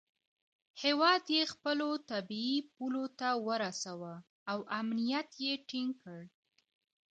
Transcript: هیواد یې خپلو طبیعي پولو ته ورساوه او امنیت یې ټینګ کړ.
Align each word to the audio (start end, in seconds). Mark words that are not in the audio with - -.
هیواد 0.81 1.23
یې 1.35 1.43
خپلو 1.53 1.89
طبیعي 2.11 2.57
پولو 2.73 3.05
ته 3.19 3.29
ورساوه 3.47 4.13
او 4.51 4.59
امنیت 4.79 5.29
یې 5.43 5.53
ټینګ 5.69 5.91
کړ. 6.03 6.19